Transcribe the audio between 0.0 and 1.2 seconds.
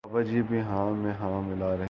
بابا جی بھی ہاں میں